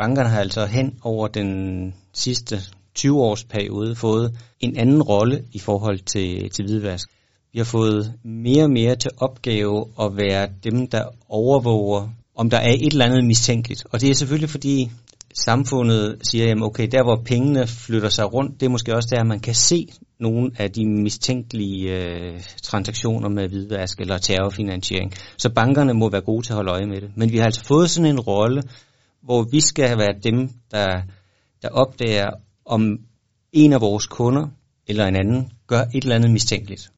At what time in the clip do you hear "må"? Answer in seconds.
25.94-26.10